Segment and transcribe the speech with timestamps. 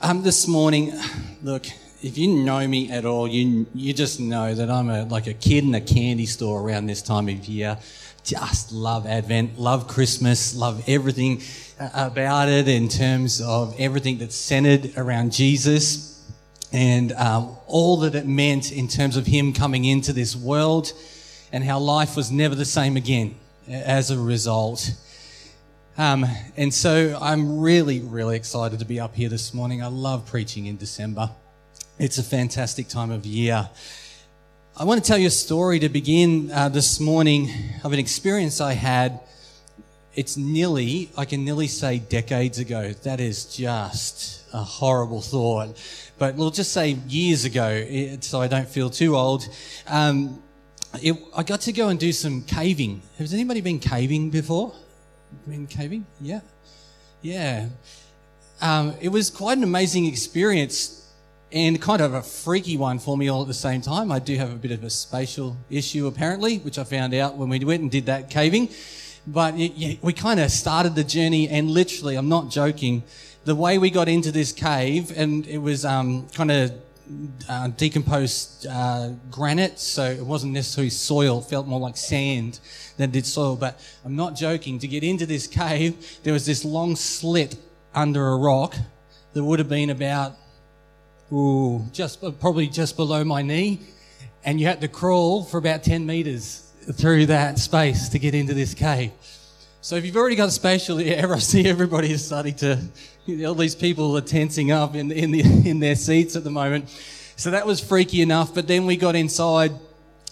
[0.00, 0.92] Um, this morning,
[1.42, 1.66] look,
[2.02, 5.34] if you know me at all, you you just know that I'm a like a
[5.34, 7.76] kid in a candy store around this time of year.
[8.22, 11.42] Just love Advent, love Christmas, love everything
[11.80, 16.24] uh, about it in terms of everything that's centered around Jesus
[16.72, 20.92] and um, all that it meant in terms of Him coming into this world
[21.52, 23.34] and how life was never the same again
[23.68, 24.92] as a result.
[25.98, 26.24] Um,
[26.56, 29.82] and so I'm really, really excited to be up here this morning.
[29.82, 31.28] I love preaching in December.
[31.98, 33.68] It's a fantastic time of year.
[34.76, 37.50] I want to tell you a story to begin uh, this morning
[37.82, 39.18] of an experience I had.
[40.14, 42.92] It's nearly, I can nearly say decades ago.
[43.02, 45.76] That is just a horrible thought.
[46.16, 49.48] But we'll just say years ago, so I don't feel too old.
[49.88, 50.40] Um,
[51.02, 53.02] it, I got to go and do some caving.
[53.18, 54.72] Has anybody been caving before?
[55.46, 56.06] Been caving?
[56.20, 56.40] Yeah.
[57.22, 57.68] Yeah.
[58.60, 60.94] Um, it was quite an amazing experience
[61.50, 64.12] and kind of a freaky one for me all at the same time.
[64.12, 67.48] I do have a bit of a spatial issue apparently, which I found out when
[67.48, 68.68] we went and did that caving.
[69.26, 73.02] But it, yeah, we kind of started the journey, and literally, I'm not joking,
[73.44, 76.72] the way we got into this cave, and it was um, kind of
[77.48, 81.38] uh, decomposed uh, granite, so it wasn't necessarily soil.
[81.38, 82.60] It felt more like sand
[82.96, 83.56] than did soil.
[83.56, 84.78] But I'm not joking.
[84.80, 87.56] To get into this cave, there was this long slit
[87.94, 88.76] under a rock
[89.32, 90.34] that would have been about,
[91.32, 93.80] ooh, just probably just below my knee,
[94.44, 98.54] and you had to crawl for about 10 meters through that space to get into
[98.54, 99.12] this cave.
[99.80, 102.80] So if you've already got a spatial error, I see everybody is starting to,
[103.46, 105.40] all these people are tensing up in, in, the,
[105.70, 106.88] in their seats at the moment.
[107.36, 108.52] So that was freaky enough.
[108.52, 109.72] But then we got inside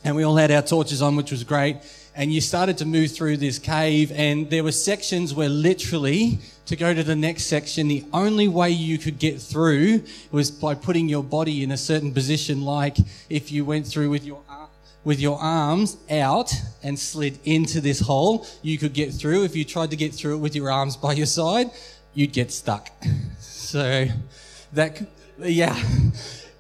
[0.03, 1.77] and we all had our torches on, which was great.
[2.17, 6.75] And you started to move through this cave and there were sections where literally to
[6.75, 10.03] go to the next section, the only way you could get through
[10.33, 12.97] was by putting your body in a certain position, like
[13.31, 14.41] if you went through with your
[15.07, 19.45] with your arms out and slid into this hole, you could get through.
[19.45, 21.71] If you tried to get through it with your arms by your side,
[22.13, 22.91] you'd get stuck.
[23.67, 24.07] So
[24.75, 25.03] that,
[25.41, 25.75] yeah.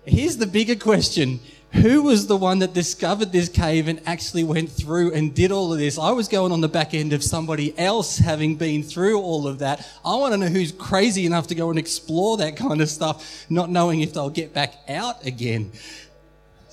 [0.04, 1.38] Here's the bigger question.
[1.72, 5.72] Who was the one that discovered this cave and actually went through and did all
[5.72, 6.00] of this?
[6.00, 9.60] I was going on the back end of somebody else having been through all of
[9.60, 9.88] that.
[10.04, 13.46] I want to know who's crazy enough to go and explore that kind of stuff,
[13.48, 15.70] not knowing if they'll get back out again.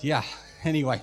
[0.02, 0.24] Yeah,
[0.64, 1.00] anyway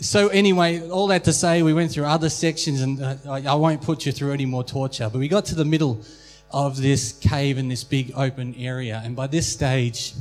[0.00, 3.54] so anyway, all that to say, we went through other sections, and uh, I, I
[3.54, 5.08] won't put you through any more torture.
[5.10, 6.04] But we got to the middle
[6.50, 10.12] of this cave in this big open area, and by this stage,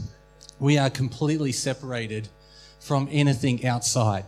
[0.60, 2.30] we are completely separated
[2.80, 4.24] from anything outside.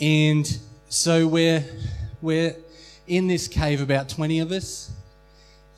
[0.00, 0.46] And
[0.90, 1.64] so we're
[2.20, 2.54] we're
[3.06, 4.92] in this cave, about twenty of us,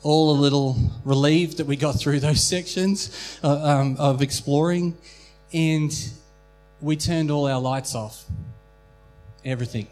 [0.03, 0.75] all a little
[1.05, 4.97] relieved that we got through those sections uh, um, of exploring,
[5.53, 5.93] and
[6.81, 8.25] we turned all our lights off
[9.45, 9.87] everything.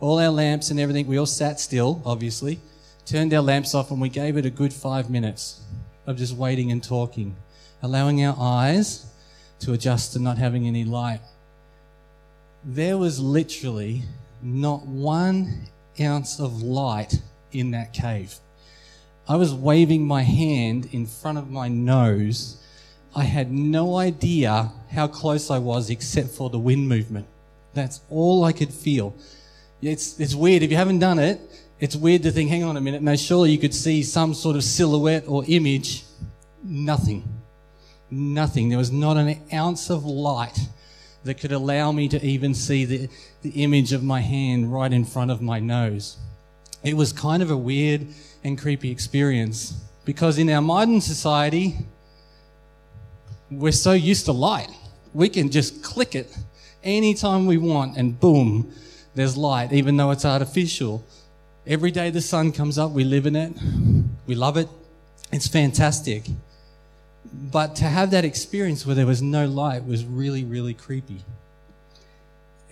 [0.00, 2.60] All our lamps and everything, we all sat still, obviously,
[3.04, 5.60] turned our lamps off, and we gave it a good five minutes
[6.06, 7.36] of just waiting and talking,
[7.82, 9.06] allowing our eyes
[9.60, 11.20] to adjust to not having any light.
[12.64, 14.02] There was literally
[14.42, 15.68] not one
[16.00, 17.20] ounce of light
[17.52, 18.36] in that cave.
[19.28, 22.62] I was waving my hand in front of my nose.
[23.14, 27.26] I had no idea how close I was except for the wind movement.
[27.74, 29.14] That's all I could feel.
[29.80, 30.62] It's, it's weird.
[30.62, 31.40] If you haven't done it,
[31.80, 33.02] it's weird to think, hang on a minute.
[33.02, 36.04] Now, surely you could see some sort of silhouette or image.
[36.64, 37.22] Nothing.
[38.10, 38.68] Nothing.
[38.68, 40.58] There was not an ounce of light
[41.24, 43.08] that could allow me to even see the,
[43.42, 46.16] the image of my hand right in front of my nose.
[46.82, 48.06] It was kind of a weird
[48.44, 49.74] and creepy experience
[50.04, 51.76] because in our modern society,
[53.50, 54.70] we're so used to light.
[55.12, 56.36] We can just click it
[56.82, 58.72] anytime we want, and boom,
[59.14, 61.04] there's light, even though it's artificial.
[61.66, 63.52] Every day the sun comes up, we live in it,
[64.26, 64.68] we love it,
[65.32, 66.24] it's fantastic.
[67.32, 71.22] But to have that experience where there was no light was really, really creepy.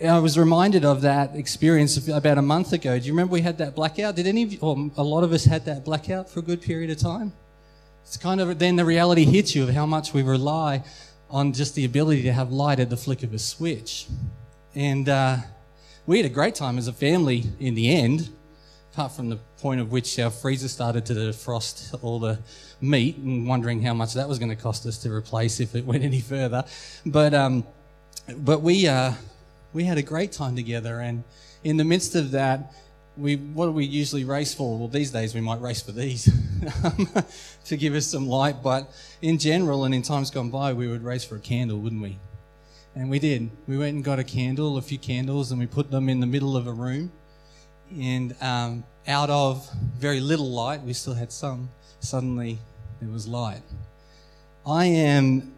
[0.03, 2.99] I was reminded of that experience about a month ago.
[2.99, 4.15] Do you remember we had that blackout?
[4.15, 6.61] Did any of you, or a lot of us had that blackout for a good
[6.61, 7.33] period of time?
[8.03, 10.83] It's kind of then the reality hits you of how much we rely
[11.29, 14.07] on just the ability to have light at the flick of a switch.
[14.75, 15.37] And uh,
[16.05, 18.29] we had a great time as a family in the end,
[18.93, 22.39] apart from the point of which our freezer started to defrost all the
[22.79, 25.85] meat and wondering how much that was going to cost us to replace if it
[25.85, 26.63] went any further.
[27.05, 27.65] But, um,
[28.37, 29.13] but we, uh,
[29.73, 30.99] we had a great time together.
[30.99, 31.23] And
[31.63, 32.73] in the midst of that,
[33.17, 34.77] we what do we usually race for?
[34.77, 36.25] Well, these days we might race for these
[37.65, 38.91] to give us some light, but
[39.21, 42.19] in general and in times gone by, we would race for a candle, wouldn't we?
[42.95, 43.49] And we did.
[43.67, 46.27] We went and got a candle, a few candles, and we put them in the
[46.27, 47.11] middle of a room.
[47.99, 51.69] And um, out of very little light, we still had some.
[51.99, 52.59] Suddenly,
[52.99, 53.61] there was light.
[54.65, 55.53] I am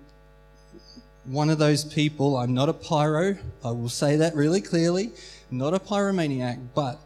[1.26, 2.38] one of those people.
[2.38, 3.38] I'm not a pyro.
[3.64, 5.12] I will say that really clearly.
[5.52, 7.00] not a pyromaniac, but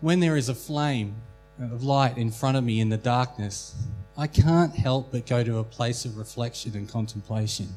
[0.00, 1.14] when there is a flame
[1.58, 3.74] of light in front of me in the darkness,
[4.16, 7.68] I can't help but go to a place of reflection and contemplation.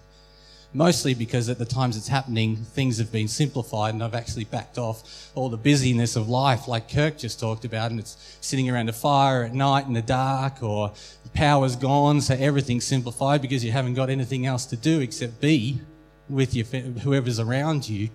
[0.71, 4.77] Mostly because at the times it's happening, things have been simplified and I've actually backed
[4.77, 8.88] off all the busyness of life, like Kirk just talked about, and it's sitting around
[8.88, 10.92] a fire at night in the dark, or
[11.24, 15.42] the power's gone, so everything's simplified because you haven't got anything else to do except
[15.42, 15.81] be
[16.30, 18.10] with your, whoever's around you,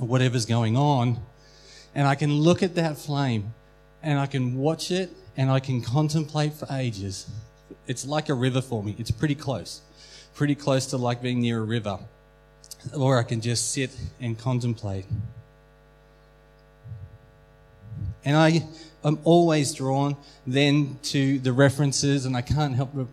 [0.00, 1.20] or whatever's going on
[1.94, 3.52] and I can look at that flame
[4.02, 7.26] and I can watch it and I can contemplate for ages.
[7.86, 8.94] It's like a river for me.
[8.98, 9.80] It's pretty close.
[10.34, 11.98] Pretty close to like being near a river.
[12.96, 13.90] Or I can just sit
[14.20, 15.06] and contemplate.
[18.24, 18.64] And I
[19.04, 23.06] am always drawn then to the references, and I can't help but,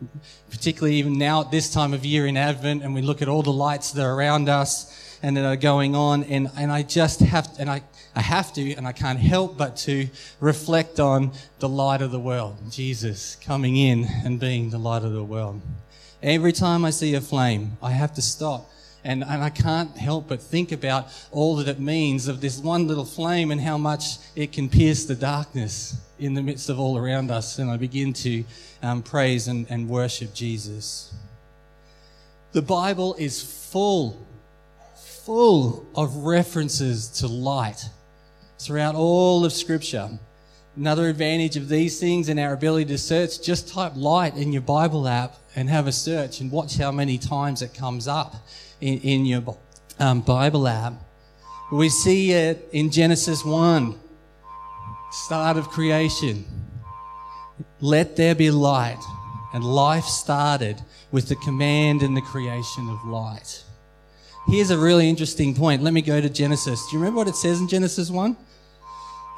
[0.49, 3.43] particularly even now at this time of year in Advent, and we look at all
[3.43, 7.19] the lights that are around us and that are going on, and, and I just
[7.21, 7.81] have, and I,
[8.15, 10.07] I have to, and I can't help but to
[10.39, 15.13] reflect on the light of the world, Jesus coming in and being the light of
[15.13, 15.61] the world.
[16.21, 18.69] Every time I see a flame, I have to stop.
[19.03, 22.87] And, and I can't help but think about all that it means of this one
[22.87, 26.97] little flame and how much it can pierce the darkness in the midst of all
[26.97, 27.59] around us.
[27.59, 28.43] And I begin to
[28.81, 31.13] um, praise and, and worship Jesus.
[32.53, 34.17] The Bible is full,
[35.25, 37.89] full of references to light
[38.59, 40.07] throughout all of Scripture.
[40.75, 44.61] Another advantage of these things and our ability to search, just type light in your
[44.61, 48.35] Bible app and have a search and watch how many times it comes up
[48.81, 49.57] in, in your
[49.99, 50.93] um, Bible app.
[51.71, 53.97] We see it in Genesis 1,
[55.11, 56.45] start of creation.
[57.81, 59.03] Let there be light.
[59.55, 60.81] And life started
[61.11, 63.64] with the command and the creation of light.
[64.47, 65.81] Here's a really interesting point.
[65.81, 66.85] Let me go to Genesis.
[66.85, 68.37] Do you remember what it says in Genesis 1?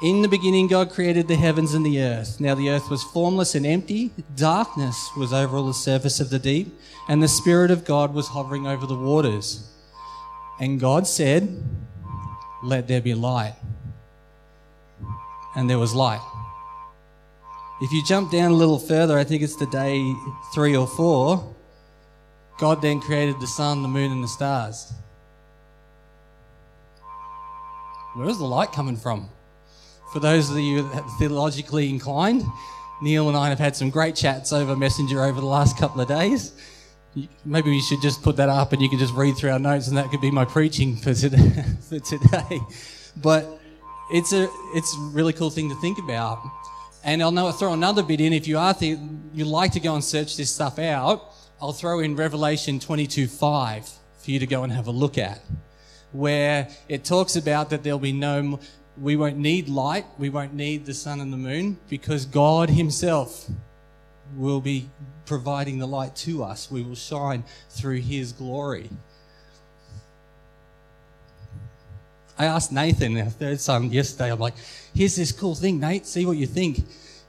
[0.02, 2.38] In the beginning, God created the heavens and the earth.
[2.38, 4.12] Now the earth was formless and empty.
[4.36, 6.78] Darkness was over all the surface of the deep,
[7.08, 9.68] and the Spirit of God was hovering over the waters.
[10.60, 11.64] And God said,
[12.62, 13.56] Let there be light.
[15.56, 16.22] And there was light.
[17.80, 20.14] If you jump down a little further, I think it's the day
[20.52, 21.54] three or four,
[22.58, 24.92] God then created the sun, the moon, and the stars.
[28.14, 29.28] Where's the light coming from?
[30.12, 32.42] For those of you that are theologically inclined,
[33.00, 36.08] Neil and I have had some great chats over Messenger over the last couple of
[36.08, 36.52] days.
[37.44, 39.86] Maybe we should just put that up and you can just read through our notes
[39.88, 42.60] and that could be my preaching for today.
[43.20, 43.60] But
[44.12, 46.40] it's a, it's a really cool thing to think about.
[47.02, 48.32] And I'll throw another bit in.
[48.32, 48.96] If you are the,
[49.32, 54.30] you like to go and search this stuff out, I'll throw in Revelation 22:5 for
[54.30, 55.40] you to go and have a look at,
[56.12, 58.60] where it talks about that there'll be no
[58.96, 63.48] we won't need light, we won't need the sun and the moon because God Himself
[64.36, 64.88] will be
[65.26, 66.70] providing the light to us.
[66.70, 68.90] We will shine through His glory.
[72.38, 74.54] I asked Nathan, our third son, yesterday, I'm like,
[74.94, 76.84] here's this cool thing, Nate, see what you think.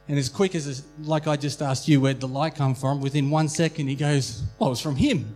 [0.10, 3.00] And as quick as, like I just asked you, where'd the light come from?
[3.00, 5.36] Within one second, he goes, well, it's from him.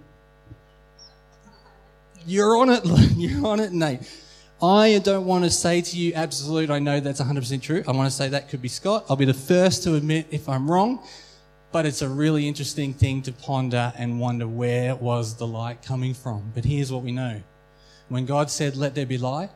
[2.25, 2.81] You're on it,
[3.15, 4.01] you're on it, Nate.
[4.63, 7.83] I don't want to say to you, absolute, I know that's 100% true.
[7.87, 9.05] I want to say that could be Scott.
[9.09, 11.05] I'll be the first to admit if I'm wrong,
[11.71, 16.15] but it's a really interesting thing to ponder and wonder where was the light coming
[16.15, 16.51] from.
[16.55, 17.43] But here's what we know.
[18.09, 19.51] When God said, let there be light,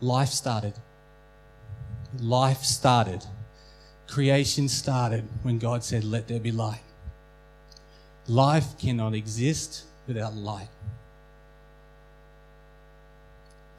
[0.00, 0.74] life started.
[2.18, 3.24] Life started.
[4.08, 6.80] Creation started when God said, let there be light.
[8.26, 10.68] Life cannot exist without light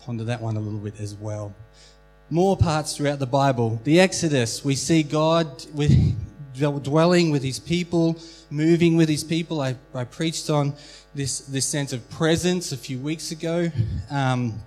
[0.10, 1.54] ponder that one a little bit as well.
[2.32, 3.80] More parts throughout the Bible.
[3.84, 5.94] The Exodus, we see God with,
[6.84, 8.18] dwelling with his people,
[8.50, 9.62] moving with his people.
[9.62, 10.74] I, I preached on
[11.14, 13.72] this, this sense of presence a few weeks ago.
[14.10, 14.60] Um,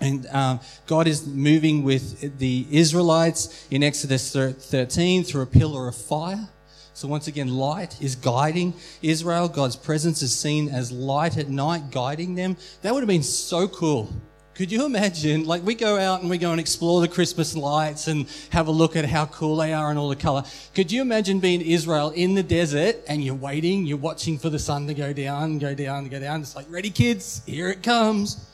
[0.00, 5.94] and um, God is moving with the Israelites in Exodus 13 through a pillar of
[5.94, 6.48] fire.
[6.94, 9.48] So once again, light is guiding Israel.
[9.48, 12.56] God's presence is seen as light at night, guiding them.
[12.82, 14.10] That would have been so cool
[14.56, 15.44] Could you imagine?
[15.44, 18.70] Like, we go out and we go and explore the Christmas lights and have a
[18.70, 20.44] look at how cool they are and all the color.
[20.74, 24.58] Could you imagine being Israel in the desert and you're waiting, you're watching for the
[24.58, 26.40] sun to go down, go down, go down?
[26.40, 27.42] It's like, ready, kids?
[27.44, 28.46] Here it comes.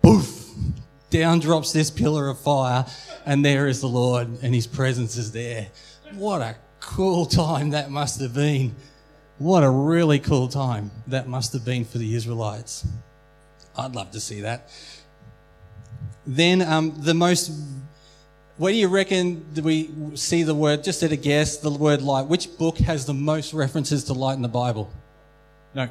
[0.00, 0.42] Boof!
[1.12, 2.86] Down drops this pillar of fire,
[3.26, 5.68] and there is the Lord, and his presence is there.
[6.14, 8.74] What a cool time that must have been.
[9.36, 12.86] What a really cool time that must have been for the Israelites.
[13.76, 14.70] I'd love to see that.
[16.26, 17.52] Then um, the most,
[18.56, 22.26] where do you reckon we see the word, just at a guess, the word light?
[22.26, 24.90] Which book has the most references to light in the Bible?
[25.74, 25.90] No.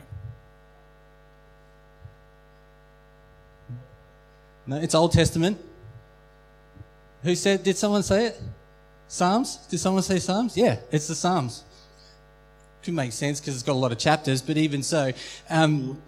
[4.65, 5.59] No, it's Old Testament.
[7.23, 8.41] Who said, did someone say it?
[9.07, 9.57] Psalms?
[9.69, 10.55] Did someone say Psalms?
[10.55, 11.63] Yeah, it's the Psalms.
[12.83, 15.11] Could make sense because it's got a lot of chapters, but even so,
[15.49, 16.01] um,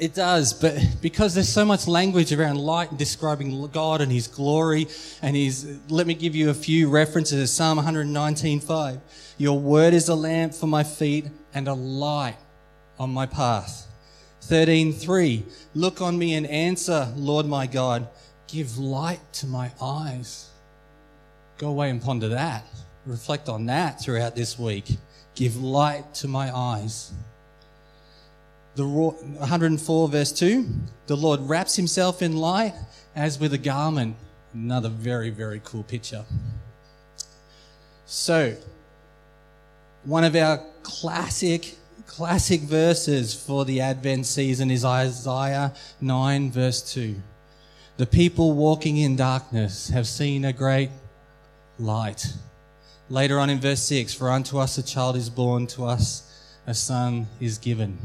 [0.00, 4.26] it does, but because there's so much language around light and describing God and His
[4.26, 4.88] glory,
[5.20, 5.78] and His.
[5.88, 7.52] Let me give you a few references.
[7.52, 8.98] Psalm 119:5.
[9.36, 12.36] Your word is a lamp for my feet and a light
[12.98, 13.86] on my path.
[14.50, 15.44] 13:3.
[15.74, 18.08] Look on me and answer, Lord my God.
[18.48, 20.48] Give light to my eyes.
[21.56, 22.64] Go away and ponder that.
[23.06, 24.98] Reflect on that throughout this week.
[25.36, 27.12] Give light to my eyes.
[28.74, 30.66] The 104 verse 2,
[31.06, 32.74] the Lord wraps himself in light
[33.14, 34.16] as with a garment.
[34.52, 36.24] Another very, very cool picture.
[38.04, 38.56] So,
[40.04, 41.76] one of our classic,
[42.10, 47.14] classic verses for the Advent season is Isaiah 9 verse 2.
[47.98, 50.90] The people walking in darkness have seen a great
[51.78, 52.26] light.
[53.08, 56.28] Later on in verse 6, for unto us a child is born, to us
[56.66, 57.96] a son is given.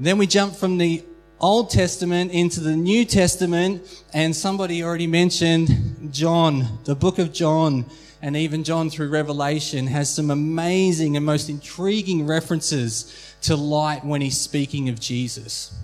[0.00, 1.04] Then we jump from the
[1.38, 7.84] Old Testament into the New Testament, and somebody already mentioned John, the book of John,
[8.24, 14.22] and even John through Revelation has some amazing and most intriguing references to light when
[14.22, 15.78] he's speaking of Jesus.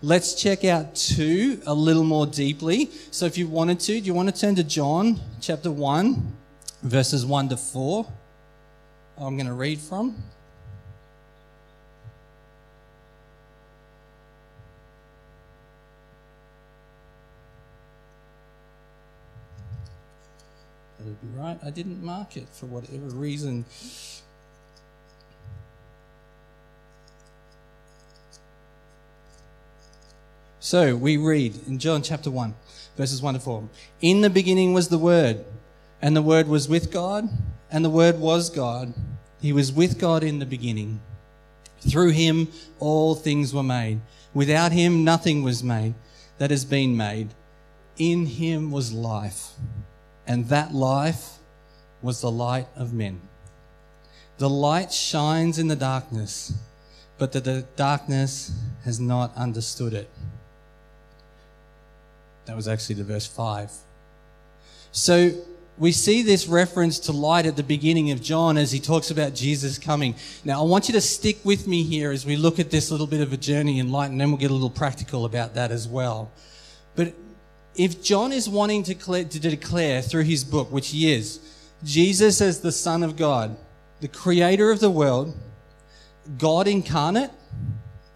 [0.00, 2.88] Let's check out two a little more deeply.
[3.10, 6.32] So, if you wanted to, do you want to turn to John chapter 1,
[6.84, 8.06] verses 1 to 4?
[9.18, 10.22] I'm going to read from.
[21.34, 21.58] Right.
[21.64, 23.64] I didn't mark it for whatever reason.
[30.60, 32.54] So we read in John chapter 1,
[32.96, 33.68] verses 1 to 4.
[34.00, 35.44] In the beginning was the Word,
[36.00, 37.28] and the Word was with God,
[37.70, 38.94] and the Word was God.
[39.40, 41.00] He was with God in the beginning.
[41.80, 44.00] Through him all things were made.
[44.32, 45.94] Without him nothing was made
[46.38, 47.30] that has been made.
[47.98, 49.54] In him was life
[50.26, 51.38] and that life
[52.00, 53.20] was the light of men.
[54.38, 56.52] The light shines in the darkness,
[57.18, 58.52] but the darkness
[58.84, 60.10] has not understood it.
[62.46, 63.70] That was actually the verse 5.
[64.90, 65.32] So
[65.78, 69.34] we see this reference to light at the beginning of John as he talks about
[69.34, 70.14] Jesus coming.
[70.44, 73.06] Now, I want you to stick with me here as we look at this little
[73.06, 75.70] bit of a journey in light, and then we'll get a little practical about that
[75.70, 76.30] as well.
[76.94, 77.14] But
[77.74, 81.40] if John is wanting to, to declare through his book, which he is,
[81.84, 83.56] Jesus as the Son of God,
[84.00, 85.36] the creator of the world,
[86.38, 87.30] God incarnate,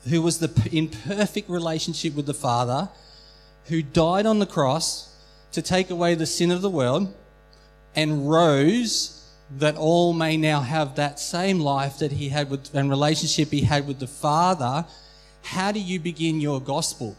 [0.09, 2.89] who was the, in perfect relationship with the Father,
[3.67, 5.17] who died on the cross
[5.53, 7.13] to take away the sin of the world
[7.95, 9.17] and rose
[9.59, 13.63] that all may now have that same life that he had with and relationship he
[13.63, 14.85] had with the Father.
[15.43, 17.17] How do you begin your gospel?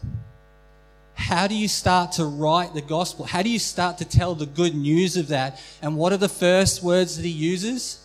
[1.18, 3.24] How do you start to write the gospel?
[3.24, 5.60] How do you start to tell the good news of that?
[5.82, 7.98] And what are the first words that he uses?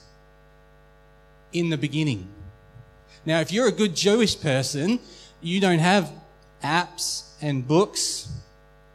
[1.53, 2.27] In the beginning.
[3.24, 5.00] Now, if you're a good Jewish person,
[5.41, 6.12] you don't have
[6.63, 8.29] apps and books.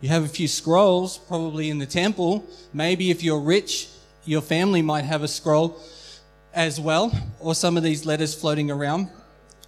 [0.01, 2.45] You have a few scrolls, probably in the temple.
[2.73, 3.89] Maybe if you're rich,
[4.25, 5.81] your family might have a scroll
[6.53, 9.11] as well, or some of these letters floating around.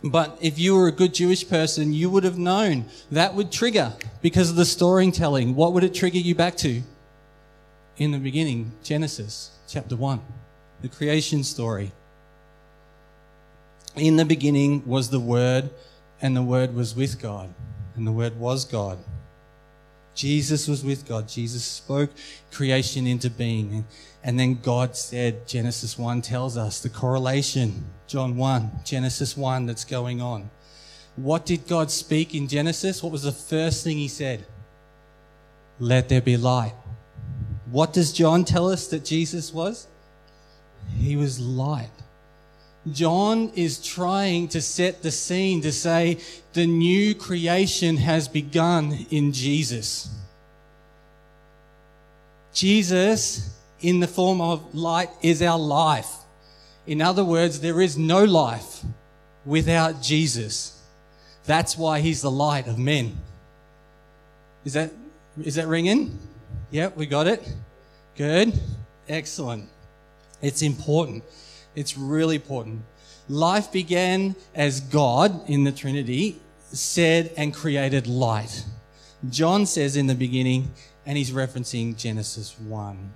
[0.03, 3.93] But if you were a good Jewish person, you would have known that would trigger
[4.23, 5.55] because of the storytelling.
[5.55, 6.83] What would it trigger you back to?
[7.99, 10.21] In the beginning, Genesis chapter 1,
[10.81, 11.93] the creation story.
[13.95, 15.69] In the beginning was the Word,
[16.23, 17.53] and the Word was with God,
[17.95, 18.99] and the Word was God.
[20.15, 21.29] Jesus was with God.
[21.29, 22.11] Jesus spoke
[22.51, 23.85] creation into being.
[24.23, 29.85] And then God said, Genesis 1 tells us the correlation, John 1, Genesis 1 that's
[29.85, 30.51] going on.
[31.17, 33.03] What did God speak in Genesis?
[33.03, 34.45] What was the first thing he said?
[35.81, 36.75] let there be light.
[37.71, 39.89] What does John tell us that Jesus was?
[40.99, 41.91] He was light.
[42.93, 46.19] John is trying to set the scene to say
[46.53, 50.09] the new creation has begun in Jesus.
[52.53, 56.11] Jesus, in the form of light, is our life.
[56.91, 58.83] In other words, there is no life
[59.47, 60.83] without Jesus.
[61.47, 63.17] That's why he's the light of men.
[64.65, 64.91] Is that,
[65.41, 66.19] is that ringing?
[66.73, 67.49] Yep, we got it.
[68.17, 68.59] Good.
[69.09, 69.69] Excellent.
[70.43, 71.23] It's important.
[71.77, 72.83] It's really important.
[73.29, 76.41] Life began as God in the Trinity
[76.73, 78.65] said and created light.
[79.29, 80.73] John says in the beginning,
[81.07, 83.13] and he's referencing Genesis 1.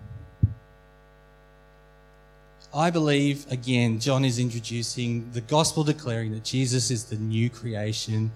[2.75, 8.33] I believe, again, John is introducing the gospel declaring that Jesus is the new creation,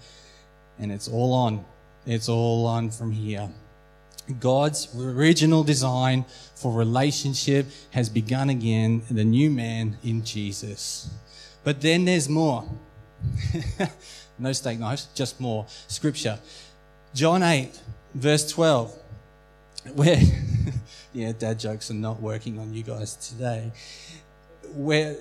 [0.78, 1.64] and it's all on.
[2.06, 3.50] It's all on from here.
[4.38, 11.10] God's original design for relationship has begun again, the new man in Jesus.
[11.64, 12.64] But then there's more.
[14.38, 15.66] no steak knives, just more.
[15.88, 16.38] Scripture.
[17.12, 17.72] John 8,
[18.14, 18.94] verse 12.
[19.94, 20.20] Where,
[21.12, 23.72] yeah, dad jokes are not working on you guys today.
[24.74, 25.16] Where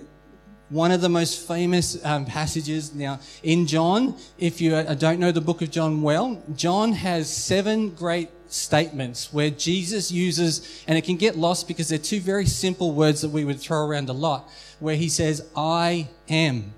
[0.69, 5.31] one of the most famous um, passages now in John, if you uh, don't know
[5.31, 11.05] the book of John well, John has seven great statements where Jesus uses, and it
[11.05, 14.13] can get lost because they're two very simple words that we would throw around a
[14.13, 14.49] lot,
[14.79, 16.73] where he says, I am.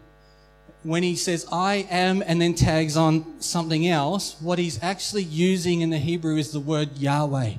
[0.84, 5.82] When he says, I am, and then tags on something else, what he's actually using
[5.82, 7.56] in the Hebrew is the word Yahweh.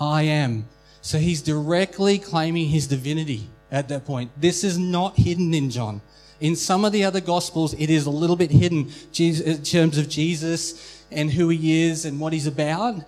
[0.00, 0.66] I am.
[1.00, 4.30] So he's directly claiming his divinity at that point.
[4.40, 6.00] This is not hidden in John.
[6.40, 10.08] In some of the other gospels, it is a little bit hidden in terms of
[10.08, 13.02] Jesus and who he is and what he's about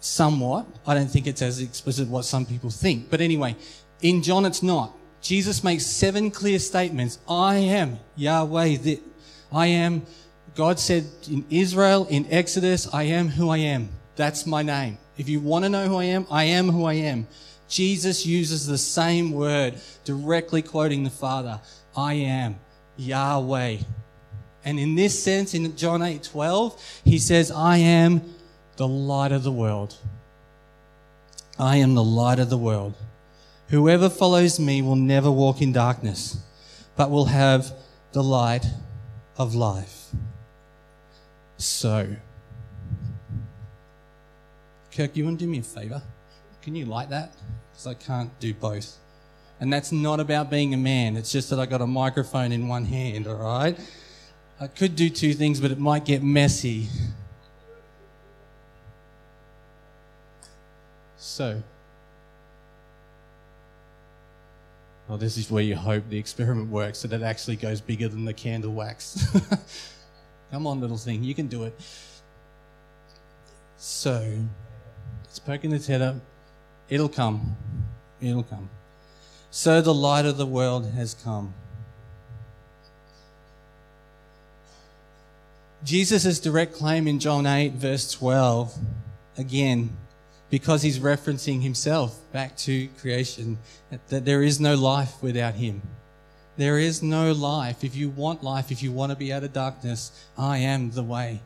[0.00, 0.66] somewhat.
[0.86, 3.10] I don't think it's as explicit what some people think.
[3.10, 3.54] But anyway,
[4.02, 4.96] in John, it's not.
[5.20, 7.18] Jesus makes seven clear statements.
[7.28, 8.96] I am Yahweh.
[9.52, 10.02] I am.
[10.56, 13.90] God said in Israel, in Exodus, I am who I am.
[14.16, 14.98] That's my name.
[15.16, 17.28] If you want to know who I am, I am who I am.
[17.70, 21.60] Jesus uses the same word, directly quoting the Father.
[21.96, 22.56] I am
[22.96, 23.78] Yahweh.
[24.64, 28.22] And in this sense, in John 8 12, he says, I am
[28.76, 29.96] the light of the world.
[31.58, 32.94] I am the light of the world.
[33.68, 36.42] Whoever follows me will never walk in darkness,
[36.96, 37.72] but will have
[38.12, 38.66] the light
[39.38, 40.08] of life.
[41.56, 42.16] So,
[44.90, 46.02] Kirk, you want to do me a favor?
[46.62, 47.32] Can you light that?
[47.72, 48.96] Because I can't do both.
[49.60, 52.66] And that's not about being a man, it's just that I got a microphone in
[52.66, 53.78] one hand, all right?
[54.58, 56.88] I could do two things, but it might get messy.
[61.18, 61.62] So,
[65.08, 68.24] well, this is where you hope the experiment works, that it actually goes bigger than
[68.24, 69.26] the candle wax.
[70.50, 71.78] Come on, little thing, you can do it.
[73.76, 74.38] So,
[75.24, 76.16] it's poking its head up.
[76.90, 77.56] It'll come.
[78.20, 78.68] It'll come.
[79.50, 81.54] So the light of the world has come.
[85.82, 88.76] Jesus' direct claim in John 8, verse 12,
[89.38, 89.96] again,
[90.50, 93.58] because he's referencing himself back to creation,
[94.08, 95.80] that there is no life without him.
[96.56, 97.82] There is no life.
[97.82, 101.02] If you want life, if you want to be out of darkness, I am the
[101.02, 101.40] way.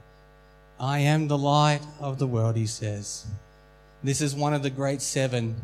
[0.81, 3.27] I am the light of the world, he says.
[4.05, 5.57] This is one of the great seven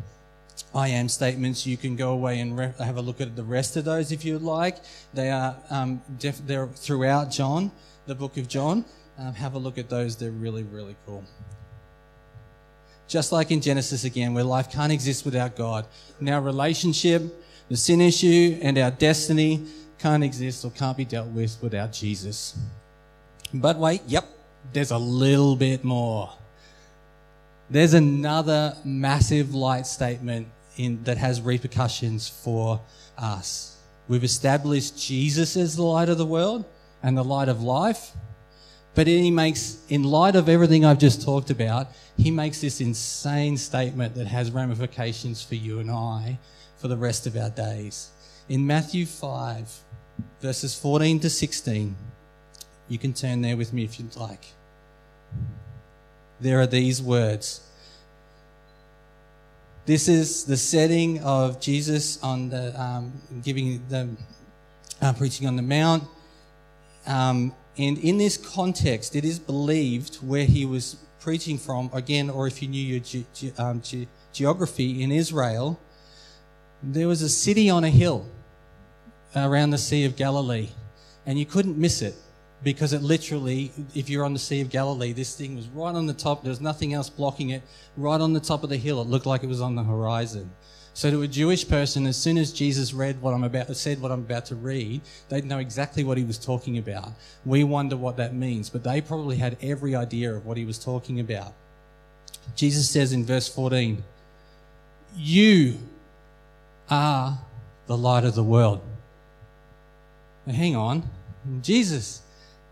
[0.73, 1.67] I am statements.
[1.67, 4.25] You can go away and re- have a look at the rest of those if
[4.25, 4.77] you'd like.
[5.13, 7.71] They are um, def- they're throughout John,
[8.07, 8.83] the book of John.
[9.19, 10.15] Um, have a look at those.
[10.15, 11.23] They're really, really cool.
[13.07, 15.85] Just like in Genesis again, where life can't exist without God.
[16.19, 17.21] And our relationship,
[17.69, 19.67] the sin issue, and our destiny
[19.99, 22.57] can't exist or can't be dealt with without Jesus.
[23.53, 24.25] But wait, yep,
[24.73, 26.33] there's a little bit more.
[27.71, 32.81] There's another massive light statement in, that has repercussions for
[33.17, 33.77] us.
[34.09, 36.65] We've established Jesus as the light of the world
[37.01, 38.11] and the light of life.
[38.93, 43.55] But he makes, in light of everything I've just talked about, he makes this insane
[43.55, 46.39] statement that has ramifications for you and I
[46.77, 48.09] for the rest of our days.
[48.49, 49.79] In Matthew 5,
[50.41, 51.95] verses 14 to 16,
[52.89, 54.47] you can turn there with me if you'd like.
[56.41, 57.61] There are these words.
[59.85, 64.09] This is the setting of Jesus on the um, giving the
[65.03, 66.03] uh, preaching on the Mount.
[67.05, 72.47] Um, and in this context, it is believed where he was preaching from, again, or
[72.47, 75.79] if you knew your ge- ge- um, ge- geography in Israel,
[76.81, 78.25] there was a city on a hill
[79.35, 80.69] around the Sea of Galilee,
[81.27, 82.15] and you couldn't miss it
[82.63, 86.05] because it literally, if you're on the Sea of Galilee, this thing was right on
[86.05, 86.43] the top.
[86.43, 87.63] There was nothing else blocking it.
[87.97, 90.51] Right on the top of the hill, it looked like it was on the horizon.
[90.93, 94.11] So to a Jewish person, as soon as Jesus read what I'm about, said what
[94.11, 97.13] I'm about to read, they'd know exactly what he was talking about.
[97.45, 100.77] We wonder what that means, but they probably had every idea of what he was
[100.77, 101.53] talking about.
[102.55, 104.03] Jesus says in verse 14,
[105.15, 105.79] "You
[106.89, 107.39] are
[107.87, 108.81] the light of the world."
[110.45, 111.09] Now, hang on,
[111.61, 112.21] Jesus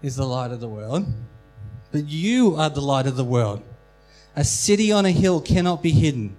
[0.02, 1.06] is the light of the world,
[1.92, 3.62] but you are the light of the world.
[4.36, 6.36] A city on a hill cannot be hidden.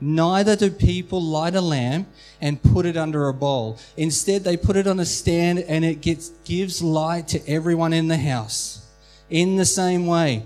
[0.00, 2.08] Neither do people light a lamp
[2.40, 3.78] and put it under a bowl.
[3.96, 8.08] Instead, they put it on a stand and it gets, gives light to everyone in
[8.08, 8.86] the house.
[9.30, 10.44] In the same way,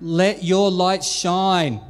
[0.00, 1.80] let your light shine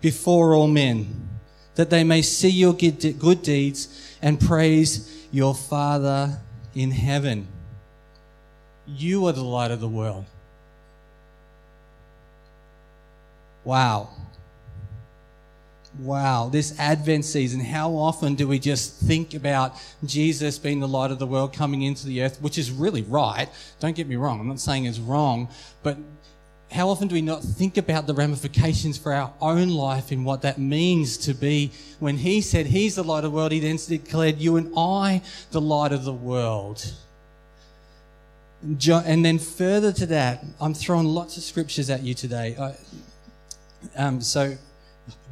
[0.00, 1.28] before all men,
[1.74, 6.38] that they may see your good deeds and praise your Father
[6.74, 7.46] in heaven.
[8.96, 10.24] You are the light of the world.
[13.64, 14.08] Wow.
[15.98, 19.74] Wow, this Advent season, how often do we just think about
[20.04, 23.48] Jesus being the light of the world coming into the earth, which is really right.
[23.80, 25.48] Don't get me wrong, I'm not saying it's wrong,
[25.82, 25.98] but
[26.70, 30.42] how often do we not think about the ramifications for our own life and what
[30.42, 33.76] that means to be when he said he's the light of the world, he then
[33.88, 36.94] declared you and I the light of the world.
[38.62, 42.74] And then further to that, I'm throwing lots of scriptures at you today.
[43.96, 44.56] Um, so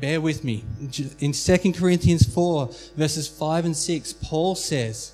[0.00, 0.64] bear with me.
[1.20, 5.12] In 2 Corinthians 4, verses 5 and 6, Paul says,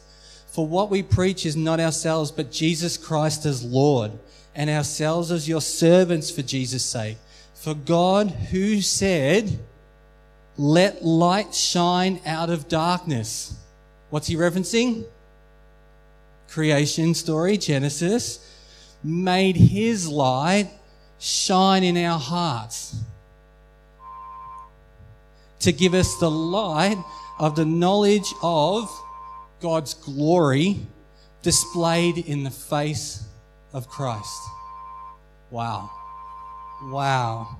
[0.49, 4.13] For what we preach is not ourselves, but Jesus Christ as Lord,
[4.55, 7.19] and ourselves as your servants for Jesus' sake.
[7.55, 9.59] For God, who said,
[10.57, 13.57] Let light shine out of darkness.
[14.11, 15.05] What's he referencing?
[16.49, 18.41] Creation story, Genesis,
[19.03, 20.71] made his light
[21.19, 22.97] shine in our hearts
[25.61, 26.99] to give us the light
[27.39, 28.91] of the knowledge of
[29.61, 30.87] God's glory
[31.43, 33.27] displayed in the face
[33.73, 34.41] of Christ.
[35.51, 35.91] Wow.
[36.85, 37.57] Wow.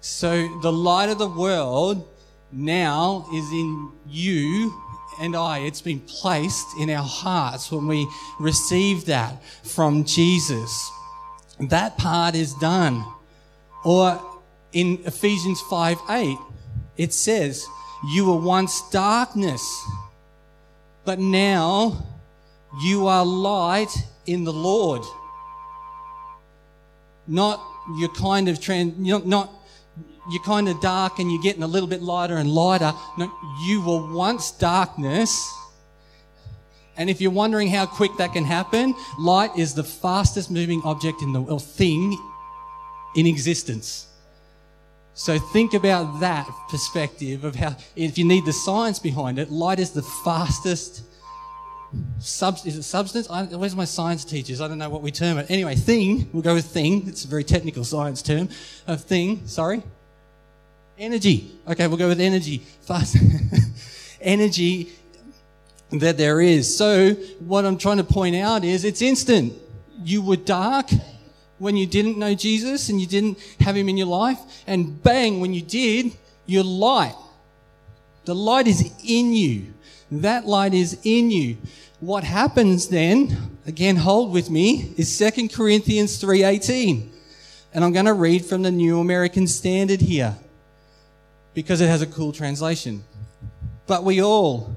[0.00, 2.08] So the light of the world
[2.50, 4.74] now is in you
[5.18, 5.58] and I.
[5.58, 8.06] It's been placed in our hearts when we
[8.38, 10.90] receive that from Jesus.
[11.58, 13.04] That part is done.
[13.84, 14.20] Or
[14.72, 16.38] in Ephesians 5 8,
[16.96, 17.66] it says,
[18.12, 19.86] You were once darkness,
[21.04, 22.06] but now
[22.82, 23.94] you are light
[24.26, 25.02] in the Lord.
[27.26, 27.60] Not
[27.96, 29.50] you're kind of trans, not
[30.28, 32.92] you're kind of dark and you're getting a little bit lighter and lighter.
[33.16, 35.52] No, you were once darkness.
[36.96, 41.22] And if you're wondering how quick that can happen, light is the fastest moving object
[41.22, 42.18] in the or thing
[43.16, 44.06] in existence.
[45.14, 49.78] So think about that perspective of how, if you need the science behind it, light
[49.78, 51.02] is the fastest
[52.18, 53.28] sub, is it substance?
[53.28, 54.60] I, where's my science teachers?
[54.60, 55.50] I don't know what we term it.
[55.50, 57.08] Anyway, thing, we'll go with thing.
[57.08, 58.48] It's a very technical science term.
[58.86, 59.82] A thing, sorry.
[61.00, 61.50] Energy.
[61.66, 62.58] Okay, we'll go with energy.
[62.82, 63.16] Fast.
[64.20, 64.90] energy
[65.90, 66.76] that there is.
[66.76, 69.54] So what I'm trying to point out is it's instant.
[70.04, 70.90] You were dark
[71.56, 75.40] when you didn't know Jesus and you didn't have him in your life, and bang,
[75.40, 76.12] when you did,
[76.44, 77.16] you're light.
[78.26, 79.72] The light is in you.
[80.10, 81.56] That light is in you.
[82.00, 87.08] What happens then, again, hold with me, is 2 Corinthians 3.18.
[87.72, 90.36] And I'm going to read from the New American Standard here
[91.54, 93.02] because it has a cool translation.
[93.86, 94.76] But we all,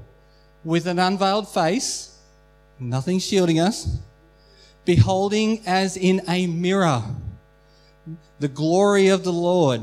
[0.64, 2.18] with an unveiled face,
[2.80, 3.98] nothing shielding us,
[4.84, 7.02] beholding as in a mirror
[8.40, 9.82] the glory of the Lord,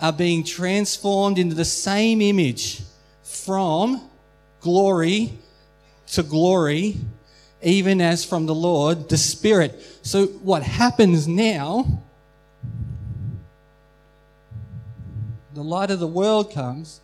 [0.00, 2.82] are being transformed into the same image
[3.22, 4.08] from
[4.60, 5.38] glory
[6.08, 6.96] to glory,
[7.62, 9.80] even as from the Lord, the Spirit.
[10.02, 12.01] So, what happens now,
[15.54, 17.00] the light of the world comes,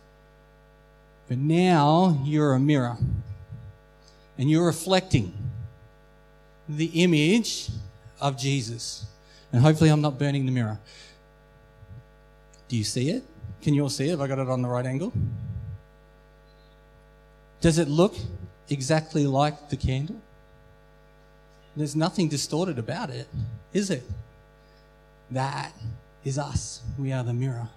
[1.27, 2.97] but now you're a mirror
[4.37, 5.33] and you're reflecting
[6.67, 7.69] the image
[8.21, 9.05] of Jesus.
[9.51, 10.79] And hopefully, I'm not burning the mirror.
[12.67, 13.23] Do you see it?
[13.61, 14.11] Can you all see it?
[14.11, 15.11] Have I got it on the right angle?
[17.61, 18.15] Does it look
[18.69, 20.21] exactly like the candle?
[21.75, 23.27] There's nothing distorted about it,
[23.73, 24.03] is it?
[25.31, 25.73] That
[26.23, 26.81] is us.
[26.97, 27.67] We are the mirror.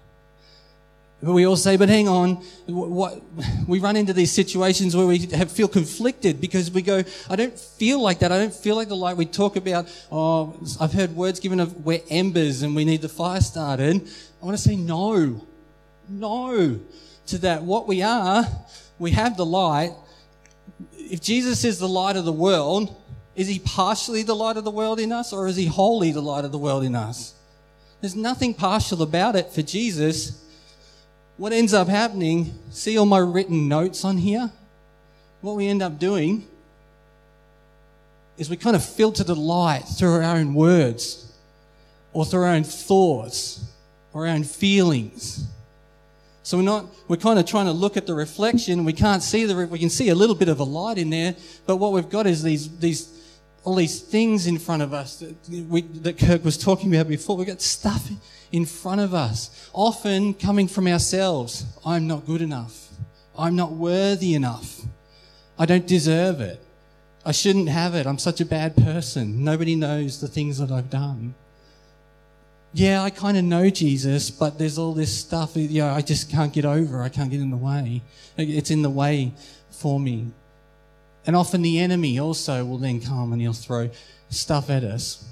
[1.22, 2.34] But we all say, but hang on,
[2.66, 3.22] what,
[3.68, 7.56] we run into these situations where we have, feel conflicted because we go, I don't
[7.56, 8.32] feel like that.
[8.32, 9.16] I don't feel like the light.
[9.16, 13.08] We talk about, oh, I've heard words given of we're embers and we need the
[13.08, 14.08] fire started.
[14.42, 15.46] I want to say no,
[16.08, 16.80] no
[17.28, 17.62] to that.
[17.62, 18.44] What we are,
[18.98, 19.92] we have the light.
[20.92, 22.96] If Jesus is the light of the world,
[23.36, 26.20] is he partially the light of the world in us or is he wholly the
[26.20, 27.34] light of the world in us?
[28.00, 30.41] There's nothing partial about it for Jesus
[31.42, 34.48] what ends up happening, see all my written notes on here?
[35.40, 36.46] What we end up doing
[38.38, 41.32] is we kind of filter the light through our own words
[42.12, 43.64] or through our own thoughts
[44.12, 45.44] or our own feelings.
[46.44, 48.84] So we're not, we're kind of trying to look at the reflection.
[48.84, 51.34] We can't see the, we can see a little bit of a light in there,
[51.66, 53.20] but what we've got is these, these,
[53.64, 55.34] all these things in front of us that,
[55.68, 57.36] we, that Kirk was talking about before.
[57.36, 58.08] We've got stuff
[58.52, 61.64] in front of us, often coming from ourselves.
[61.84, 62.88] I'm not good enough.
[63.36, 64.82] I'm not worthy enough.
[65.58, 66.60] I don't deserve it.
[67.24, 68.06] I shouldn't have it.
[68.06, 69.42] I'm such a bad person.
[69.42, 71.34] Nobody knows the things that I've done.
[72.74, 76.30] Yeah, I kind of know Jesus, but there's all this stuff, you know, I just
[76.30, 77.02] can't get over.
[77.02, 78.02] I can't get in the way.
[78.36, 79.32] It's in the way
[79.70, 80.28] for me.
[81.26, 83.90] And often the enemy also will then come and he'll throw
[84.30, 85.24] stuff at us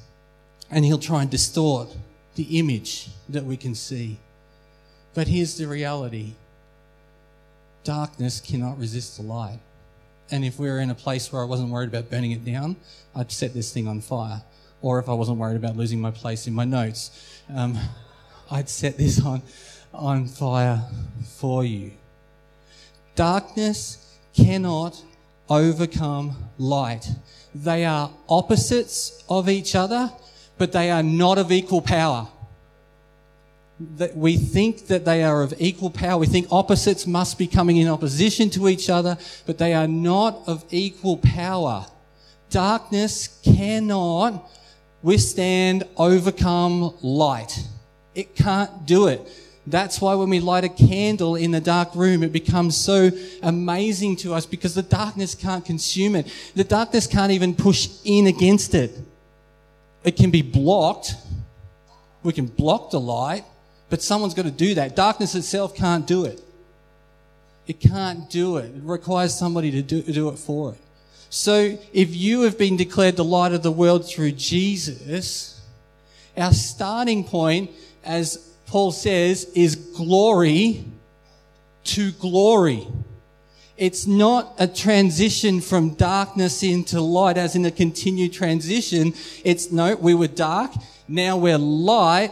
[0.71, 1.97] and he'll try and distort
[2.35, 4.19] the image that we can see.
[5.15, 6.35] But here's the reality
[7.83, 9.59] darkness cannot resist the light.
[10.31, 12.77] And if we were in a place where I wasn't worried about burning it down,
[13.17, 14.43] I'd set this thing on fire.
[14.83, 17.79] Or if I wasn't worried about losing my place in my notes, um,
[18.51, 19.43] I'd set this on,
[19.93, 20.83] on fire
[21.39, 21.93] for you.
[23.15, 25.03] Darkness cannot
[25.49, 27.11] overcome light.
[27.55, 30.11] They are opposites of each other,
[30.61, 32.29] but they are not of equal power.
[33.97, 36.19] That we think that they are of equal power.
[36.19, 40.43] We think opposites must be coming in opposition to each other, but they are not
[40.47, 41.87] of equal power.
[42.51, 44.51] Darkness cannot
[45.03, 47.59] withstand, overcome light.
[48.15, 49.27] It can't do it.
[49.67, 53.11] That's why when we light a candle in the dark room, it becomes so
[53.43, 56.31] amazing to us because the darkness can't consume it.
[56.55, 58.91] The darkness can't even push in against it.
[60.05, 61.15] It can be blocked.
[62.23, 63.45] We can block the light,
[63.89, 64.95] but someone's got to do that.
[64.95, 66.43] Darkness itself can't do it.
[67.67, 68.75] It can't do it.
[68.75, 70.79] It requires somebody to do, do it for it.
[71.31, 75.61] So if you have been declared the light of the world through Jesus,
[76.37, 77.71] our starting point,
[78.05, 78.37] as
[78.67, 80.85] Paul says, is glory
[81.85, 82.87] to glory.
[83.81, 89.15] It's not a transition from darkness into light, as in a continued transition.
[89.43, 90.73] It's no, we were dark,
[91.09, 92.31] now we're light,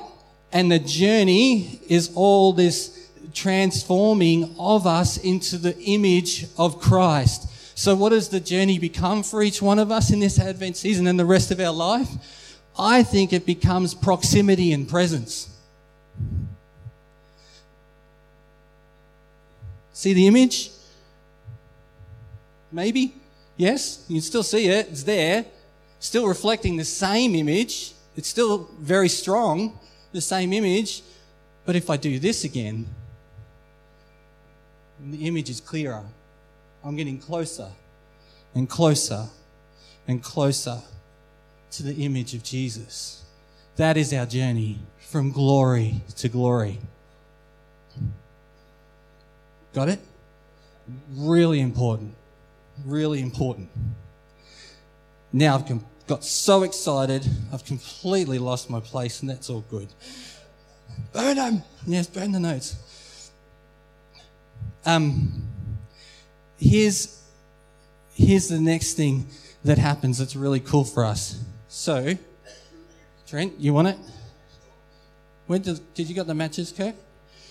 [0.53, 7.49] and the journey is all this transforming of us into the image of Christ.
[7.79, 11.07] So, what does the journey become for each one of us in this Advent season
[11.07, 12.59] and the rest of our life?
[12.79, 15.49] I think it becomes proximity and presence.
[19.95, 20.73] See the image?
[22.71, 23.15] Maybe?
[23.57, 24.05] Yes?
[24.09, 24.89] You can still see it.
[24.89, 25.45] It's there.
[26.01, 27.93] Still reflecting the same image.
[28.17, 29.79] It's still very strong,
[30.13, 31.03] the same image.
[31.65, 32.87] But if I do this again,
[35.11, 36.05] the image is clearer.
[36.85, 37.69] I'm getting closer
[38.55, 39.27] and closer
[40.07, 40.81] and closer
[41.73, 43.25] to the image of Jesus.
[43.77, 46.79] That is our journey from glory to glory.
[49.75, 50.01] Got it?
[51.15, 52.15] Really important
[52.85, 53.69] really important.
[55.33, 59.89] Now I've got so excited, I've completely lost my place, and that's all good.
[61.13, 61.63] Burn them!
[61.87, 63.31] Yes, burn the notes.
[64.85, 65.49] Um,
[66.59, 67.23] here's,
[68.15, 69.27] here's the next thing
[69.65, 71.43] that happens that's really cool for us.
[71.69, 72.15] So,
[73.27, 73.99] Trent, you want it?
[75.47, 76.95] When did, did you got the matches, Kirk?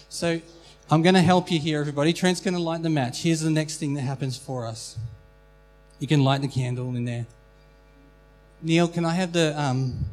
[0.09, 0.41] So,
[0.89, 2.13] I'm going to help you here, everybody.
[2.13, 3.23] Trent's going to light the match.
[3.23, 4.97] Here's the next thing that happens for us.
[5.99, 7.25] You can light the candle in there.
[8.61, 10.05] Neil, can I have the um,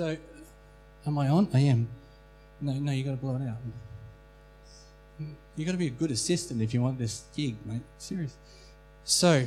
[0.00, 0.16] So,
[1.06, 1.48] am I on?
[1.52, 1.86] I am.
[2.58, 3.58] No, no, you got to blow it out.
[5.54, 7.82] You got to be a good assistant if you want this gig, mate.
[7.98, 8.34] Serious.
[9.04, 9.46] So,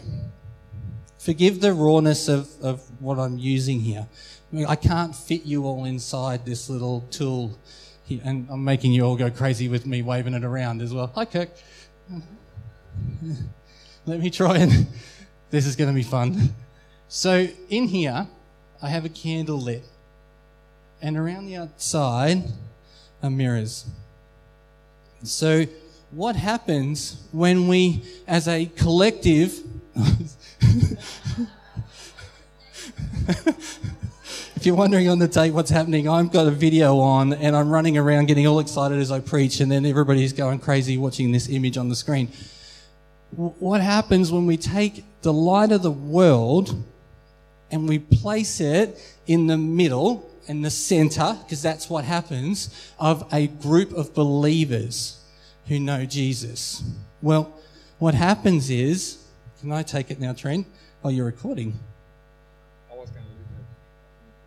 [1.18, 4.06] forgive the rawness of, of what I'm using here.
[4.52, 7.58] I, mean, I can't fit you all inside this little tool
[8.10, 11.12] and I'm making you all go crazy with me waving it around as well.
[11.16, 11.50] Hi, Kirk.
[14.06, 14.88] Let me try and
[15.50, 16.54] this is going to be fun.
[17.08, 18.28] So in here,
[18.82, 19.86] I have a candle lit,
[21.02, 22.44] and around the outside
[23.22, 23.86] are mirrors.
[25.24, 25.66] So,
[26.12, 29.60] what happens when we, as a collective,
[34.64, 37.70] if you're wondering on the date what's happening, I've got a video on and I'm
[37.70, 41.50] running around getting all excited as I preach, and then everybody's going crazy watching this
[41.50, 42.30] image on the screen.
[43.36, 46.82] What happens when we take the light of the world
[47.72, 48.98] and we place it
[49.28, 55.20] in the middle in the center, because that's what happens, of a group of believers
[55.68, 56.82] who know Jesus?
[57.22, 57.54] Well,
[58.00, 59.26] what happens is,
[59.60, 60.66] can I take it now, Trent?
[61.04, 61.78] Oh, you're recording.
[62.90, 63.66] I was going to leave it.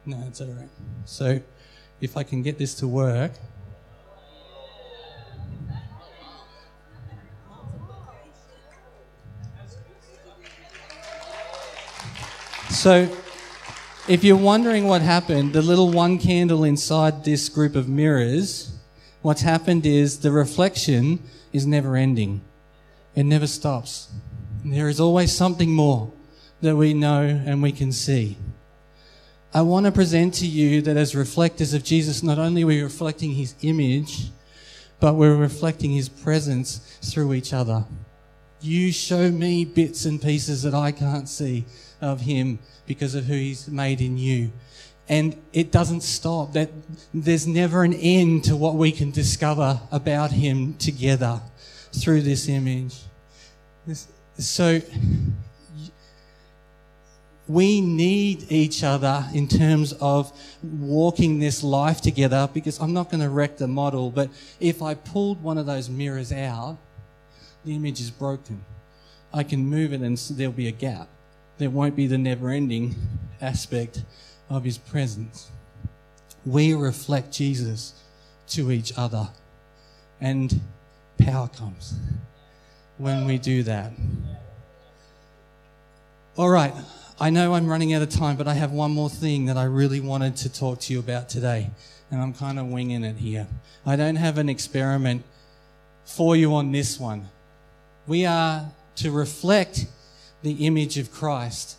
[0.09, 0.69] No, it's all right.
[1.05, 1.41] So,
[2.01, 3.33] if I can get this to work.
[12.71, 13.09] So,
[14.07, 18.79] if you're wondering what happened, the little one candle inside this group of mirrors,
[19.23, 21.19] what's happened is the reflection
[21.53, 22.43] is never ending.
[23.17, 24.09] It never stops.
[24.65, 26.13] There is always something more
[26.61, 28.37] that we know and we can see.
[29.57, 32.83] I want to present to you that as reflectors of Jesus, not only are we
[32.83, 34.29] reflecting his image,
[35.01, 37.87] but we're reflecting his presence through each other.
[38.61, 41.65] You show me bits and pieces that I can't see
[42.03, 44.53] of him because of who he's made in you.
[45.09, 46.53] And it doesn't stop.
[46.53, 46.69] That
[47.15, 51.41] there's never an end to what we can discover about him together
[51.95, 52.95] through this image.
[54.37, 54.83] So
[57.49, 60.33] we need each other in terms of
[60.63, 64.95] walking this life together because I'm not going to wreck the model, but if I
[64.95, 66.77] pulled one of those mirrors out,
[67.65, 68.65] the image is broken.
[69.33, 71.09] I can move it and there'll be a gap.
[71.59, 72.95] There won't be the never ending
[73.41, 74.03] aspect
[74.51, 75.51] of his presence.
[76.45, 77.95] We reflect Jesus
[78.49, 79.29] to each other,
[80.21, 80.61] and
[81.19, 81.99] power comes
[82.99, 83.93] when we do that.
[86.37, 86.73] All right,
[87.19, 89.65] I know I'm running out of time, but I have one more thing that I
[89.65, 91.71] really wanted to talk to you about today,
[92.11, 93.47] and I'm kind of winging it here.
[93.87, 95.23] I don't have an experiment
[96.05, 97.31] for you on this one.
[98.07, 99.87] We are to reflect
[100.43, 101.79] the image of Christ.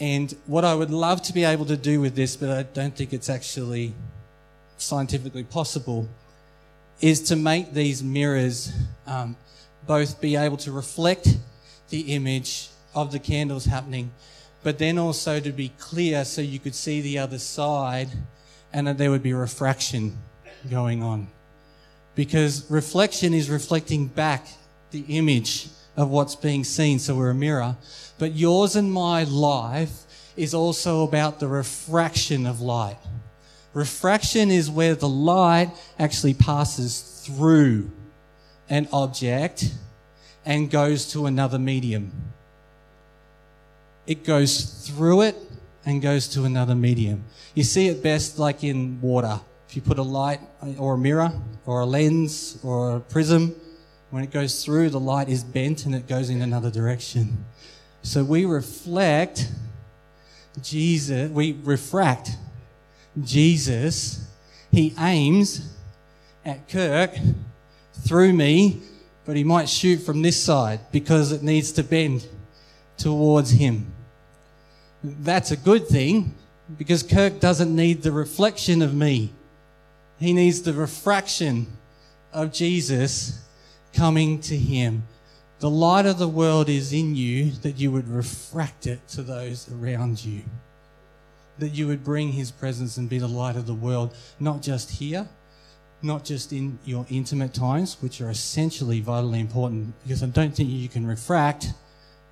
[0.00, 2.96] And what I would love to be able to do with this, but I don't
[2.96, 3.94] think it's actually
[4.76, 6.08] scientifically possible,
[7.00, 8.72] is to make these mirrors
[9.06, 9.36] um,
[9.86, 11.36] both be able to reflect
[11.90, 14.12] the image of the candles happening,
[14.62, 18.08] but then also to be clear so you could see the other side
[18.72, 20.18] and that there would be refraction
[20.68, 21.28] going on.
[22.14, 24.46] Because reflection is reflecting back
[24.90, 27.76] the image of what's being seen, so we're a mirror.
[28.18, 30.02] But yours and my life
[30.36, 32.98] is also about the refraction of light.
[33.72, 37.90] Refraction is where the light actually passes through
[38.68, 39.72] an object
[40.44, 42.12] and goes to another medium.
[44.06, 45.36] It goes through it
[45.84, 47.24] and goes to another medium.
[47.54, 49.40] You see it best like in water.
[49.68, 50.40] If you put a light
[50.78, 51.32] or a mirror
[51.66, 53.54] or a lens or a prism,
[54.10, 57.44] when it goes through, the light is bent and it goes in another direction.
[58.02, 59.48] So we reflect
[60.60, 62.30] Jesus, we refract
[63.22, 64.26] Jesus.
[64.72, 65.72] He aims
[66.44, 67.12] at Kirk
[67.92, 68.80] through me,
[69.24, 72.26] but he might shoot from this side because it needs to bend
[73.00, 73.92] towards him.
[75.02, 76.34] That's a good thing
[76.76, 79.32] because Kirk doesn't need the reflection of me.
[80.18, 81.66] He needs the refraction
[82.32, 83.40] of Jesus
[83.94, 85.04] coming to Him.
[85.60, 89.70] The light of the world is in you that you would refract it to those
[89.72, 90.42] around you.
[91.58, 94.90] That you would bring His presence and be the light of the world, not just
[94.90, 95.28] here,
[96.02, 100.70] not just in your intimate times, which are essentially vitally important, because I don't think
[100.70, 101.72] you can refract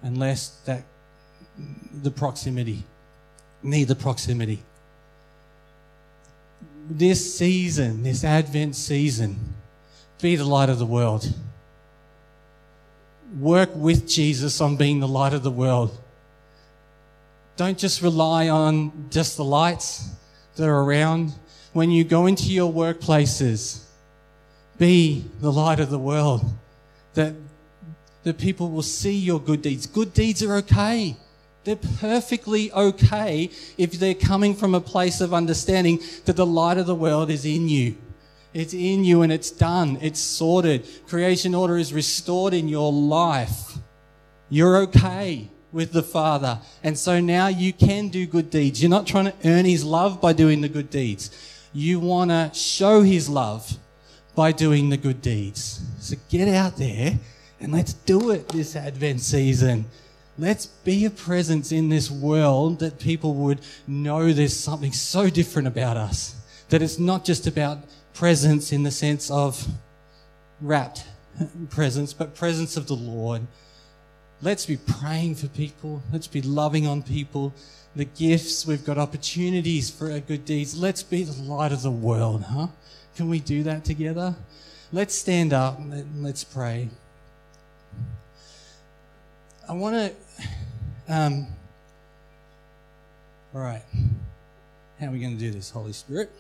[0.02, 0.84] unless that
[2.02, 2.84] the proximity,
[3.62, 4.62] need the proximity.
[6.90, 9.54] This season, this Advent season,
[10.20, 11.32] be the light of the world
[13.36, 15.96] work with Jesus on being the light of the world.
[17.56, 20.08] Don't just rely on just the lights
[20.56, 21.32] that are around.
[21.72, 23.84] When you go into your workplaces,
[24.78, 26.42] be the light of the world.
[27.14, 27.34] That
[28.22, 29.86] the people will see your good deeds.
[29.86, 31.16] Good deeds are okay.
[31.64, 36.86] They're perfectly okay if they're coming from a place of understanding that the light of
[36.86, 37.96] the world is in you.
[38.54, 39.98] It's in you and it's done.
[40.00, 40.86] It's sorted.
[41.06, 43.78] Creation order is restored in your life.
[44.48, 45.50] You're okay.
[45.72, 46.60] with the Father.
[46.82, 48.82] And so now you can do good deeds.
[48.82, 51.30] You're not trying to earn His love by doing the good deeds.
[51.72, 53.78] You want to show His love
[54.34, 55.82] by doing the good deeds.
[55.98, 57.18] So get out there
[57.60, 59.86] and let's do it this Advent season.
[60.38, 65.66] Let's be a presence in this world that people would know there's something so different
[65.66, 66.36] about us.
[66.68, 67.78] That it's not just about
[68.14, 69.66] presence in the sense of
[70.60, 71.04] wrapped
[71.70, 73.46] presence, but presence of the Lord.
[74.40, 76.02] Let's be praying for people.
[76.12, 77.52] Let's be loving on people.
[77.96, 80.78] The gifts, we've got opportunities for our good deeds.
[80.78, 82.68] Let's be the light of the world, huh?
[83.16, 84.36] Can we do that together?
[84.92, 86.90] Let's stand up and let's pray.
[89.68, 90.44] I want to.
[91.12, 91.46] Um,
[93.54, 93.82] all right.
[94.98, 96.30] How are we going to do this, Holy Spirit?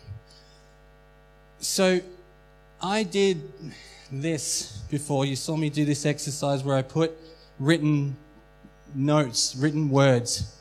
[1.58, 2.00] So,
[2.80, 3.42] I did
[4.10, 5.26] this before.
[5.26, 7.12] You saw me do this exercise where I put
[7.58, 8.16] written
[8.94, 10.57] notes, written words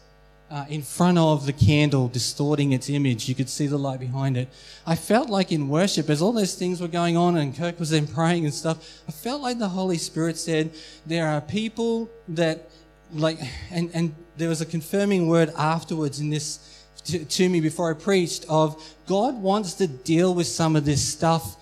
[0.50, 3.28] uh, in front of the candle, distorting its image.
[3.28, 4.48] You could see the light behind it.
[4.86, 7.90] I felt like in worship, as all those things were going on and Kirk was
[7.90, 10.72] then praying and stuff, I felt like the Holy Spirit said,
[11.06, 12.70] There are people that,
[13.14, 13.40] like,
[13.72, 16.60] and, and there was a confirming word afterwards in this
[17.06, 21.02] to, to me before I preached of God wants to deal with some of this
[21.02, 21.56] stuff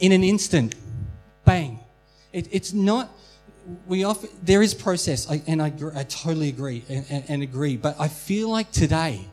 [0.00, 0.74] in an instant.
[1.44, 1.78] Bang.
[2.32, 3.10] It, it's not
[3.86, 7.76] we often there is process, and I, I totally agree and, and, and agree.
[7.76, 9.26] But I feel like today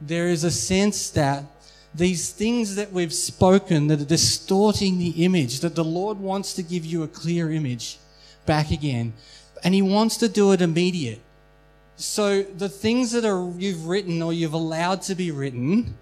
[0.00, 1.44] there is a sense that
[1.94, 6.62] these things that we've spoken that are distorting the image, that the Lord wants to
[6.62, 7.98] give you a clear image
[8.46, 9.12] back again,
[9.64, 11.20] and He wants to do it immediate.
[11.96, 15.98] So the things that are you've written or you've allowed to be written,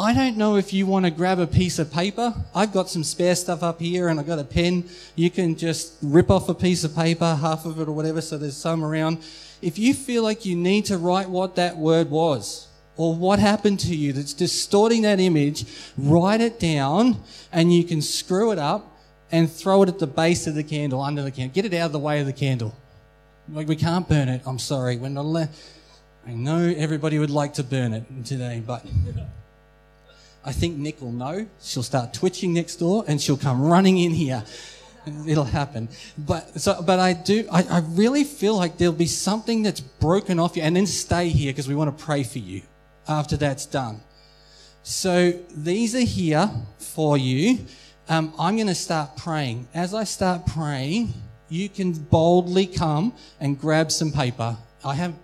[0.00, 2.32] I don't know if you want to grab a piece of paper.
[2.54, 4.88] I've got some spare stuff up here and I've got a pen.
[5.16, 8.38] You can just rip off a piece of paper, half of it or whatever, so
[8.38, 9.18] there's some around.
[9.60, 13.80] If you feel like you need to write what that word was or what happened
[13.80, 15.64] to you that's distorting that image,
[15.96, 17.20] write it down
[17.50, 19.00] and you can screw it up
[19.32, 21.52] and throw it at the base of the candle, under the candle.
[21.52, 22.72] Get it out of the way of the candle.
[23.48, 24.42] Like we can't burn it.
[24.46, 24.96] I'm sorry.
[24.96, 25.48] We're not allowed.
[26.24, 28.86] I know everybody would like to burn it today, but
[30.44, 31.46] I think Nick will know.
[31.60, 34.44] She'll start twitching next door and she'll come running in here.
[35.26, 35.88] It'll happen.
[36.16, 37.46] But so, but I do.
[37.50, 41.28] I, I really feel like there'll be something that's broken off you, and then stay
[41.28, 42.62] here because we want to pray for you
[43.06, 44.00] after that's done.
[44.82, 47.60] So these are here for you.
[48.08, 49.68] Um, I'm going to start praying.
[49.72, 51.12] As I start praying,
[51.48, 54.56] you can boldly come and grab some paper.
[54.84, 55.14] I have.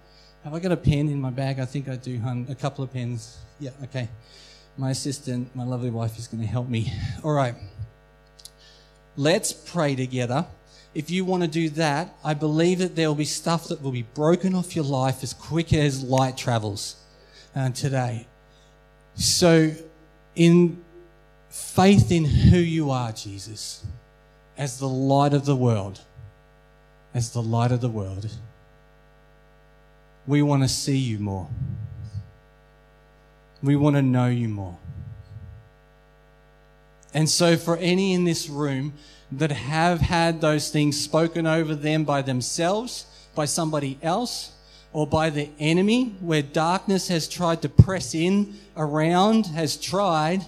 [0.44, 1.58] Have I got a pen in my bag?
[1.58, 2.46] I think I do, hun.
[2.50, 3.38] A couple of pens.
[3.60, 3.70] Yeah.
[3.84, 4.08] Okay
[4.76, 6.92] my assistant, my lovely wife, is going to help me.
[7.22, 7.54] All right.
[9.16, 10.46] Let's pray together.
[10.94, 13.92] If you want to do that, I believe that there will be stuff that will
[13.92, 16.96] be broken off your life as quick as light travels
[17.54, 18.26] uh, today.
[19.16, 19.72] So,
[20.34, 20.82] in
[21.48, 23.84] faith in who you are, Jesus,
[24.56, 26.00] as the light of the world,
[27.12, 28.28] as the light of the world,
[30.26, 31.48] we want to see you more.
[33.64, 34.76] We want to know you more.
[37.14, 38.92] And so, for any in this room
[39.32, 44.52] that have had those things spoken over them by themselves, by somebody else,
[44.92, 50.44] or by the enemy, where darkness has tried to press in around, has tried,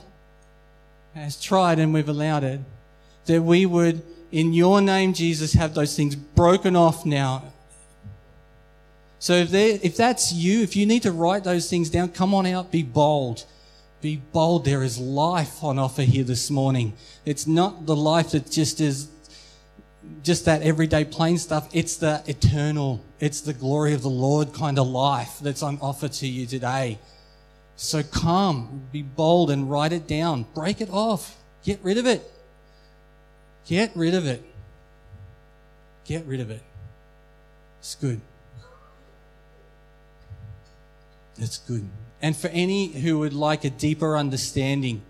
[1.15, 2.61] has tried, and we've allowed it,
[3.25, 7.45] that we would, in your name, Jesus, have those things broken off now
[9.19, 12.47] so if, if that's you, if you need to write those things down, come on
[12.47, 13.45] out, be bold.
[14.03, 14.65] Be bold.
[14.65, 16.93] There is life on offer here this morning.
[17.25, 19.09] It's not the life that just is
[20.23, 21.69] just that everyday plain stuff.
[21.73, 26.09] It's the eternal, it's the glory of the Lord kind of life that's on offer
[26.09, 26.99] to you today.
[27.77, 30.47] So come, be bold and write it down.
[30.55, 31.37] Break it off.
[31.65, 32.23] Get rid of it.
[33.67, 34.43] Get rid of it.
[36.05, 36.63] Get rid of it.
[37.81, 38.21] It's good.
[41.39, 41.89] That's good.
[42.23, 45.03] And for any who would like a deeper understanding,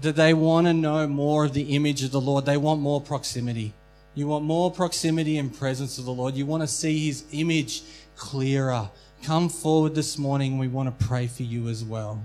[0.00, 3.00] that they want to know more of the image of the Lord, they want more
[3.00, 3.74] proximity.
[4.14, 6.34] You want more proximity and presence of the Lord.
[6.34, 7.82] You want to see his image
[8.16, 8.90] clearer.
[9.22, 10.58] Come forward this morning.
[10.58, 12.24] We want to pray for you as well.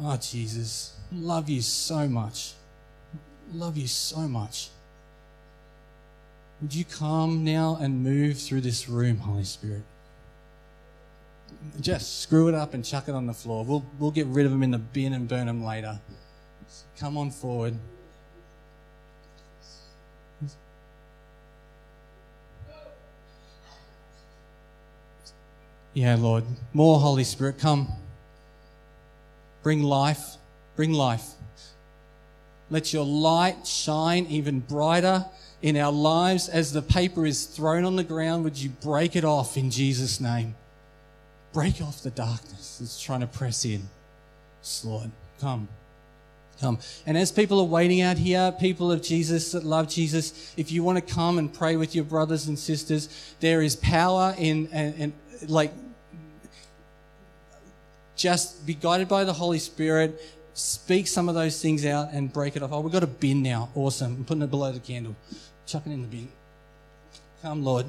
[0.00, 2.54] Oh, Jesus, love you so much.
[3.52, 4.70] Love you so much.
[6.60, 9.82] Would you come now and move through this room, Holy Spirit?
[11.80, 13.64] Just screw it up and chuck it on the floor.
[13.64, 16.00] We'll, we'll get rid of them in the bin and burn them later.
[16.98, 17.76] Come on forward.
[25.94, 26.44] Yeah, Lord.
[26.72, 27.88] More Holy Spirit, come.
[29.62, 30.36] Bring life.
[30.76, 31.30] Bring life.
[32.68, 35.26] Let your light shine even brighter
[35.62, 38.42] in our lives as the paper is thrown on the ground.
[38.44, 40.56] Would you break it off in Jesus' name?
[41.54, 43.88] Break off the darkness that's trying to press in.
[44.84, 45.68] Lord, come.
[46.60, 46.78] Come.
[47.06, 50.84] And as people are waiting out here, people of Jesus that love Jesus, if you
[50.84, 54.94] want to come and pray with your brothers and sisters, there is power in, and,
[54.98, 55.12] and
[55.48, 55.72] like,
[58.16, 60.20] just be guided by the Holy Spirit
[60.54, 62.72] speak some of those things out and break it off.
[62.72, 63.68] Oh, we've got a bin now.
[63.74, 64.14] Awesome.
[64.14, 65.16] I'm putting it below the candle.
[65.66, 66.28] Chuck it in the bin.
[67.42, 67.86] Come, Lord.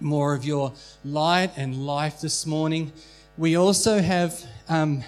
[0.00, 0.72] More of your
[1.04, 2.92] light and life this morning.
[3.38, 5.02] We also have, um,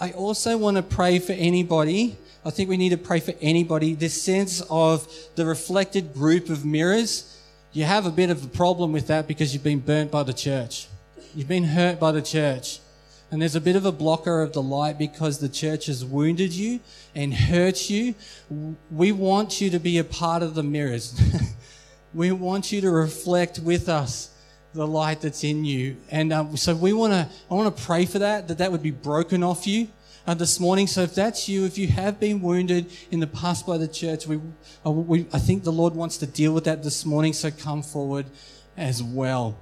[0.00, 2.16] I also want to pray for anybody.
[2.44, 3.94] I think we need to pray for anybody.
[3.94, 7.40] This sense of the reflected group of mirrors.
[7.72, 10.32] You have a bit of a problem with that because you've been burnt by the
[10.32, 10.88] church.
[11.34, 12.80] You've been hurt by the church.
[13.30, 16.52] And there's a bit of a blocker of the light because the church has wounded
[16.52, 16.78] you
[17.16, 18.14] and hurt you.
[18.90, 21.20] We want you to be a part of the mirrors.
[22.14, 24.30] we want you to reflect with us
[24.72, 25.96] the light that's in you.
[26.10, 28.82] And um, so we want to, I want to pray for that, that that would
[28.82, 29.88] be broken off you.
[30.26, 30.86] Uh, this morning.
[30.86, 34.26] So if that's you, if you have been wounded in the past by the church,
[34.26, 34.40] we,
[34.86, 37.34] uh, we, I think the Lord wants to deal with that this morning.
[37.34, 38.24] So come forward
[38.74, 39.58] as well.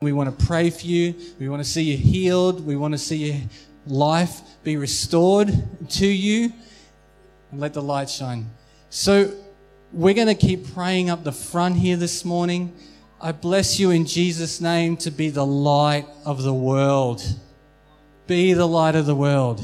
[0.00, 1.14] We want to pray for you.
[1.38, 2.66] We want to see you healed.
[2.66, 3.40] We want to see your
[3.86, 5.48] life be restored
[5.90, 6.52] to you.
[7.52, 8.50] And let the light shine.
[8.88, 9.32] So
[9.92, 12.72] we're going to keep praying up the front here this morning.
[13.20, 17.22] I bless you in Jesus' name to be the light of the world.
[18.28, 19.60] Be the light of the world.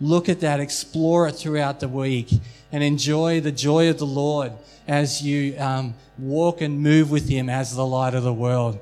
[0.00, 2.30] Look at that, explore it throughout the week,
[2.70, 4.52] and enjoy the joy of the Lord
[4.86, 8.78] as you um, walk and move with Him as the light of the world.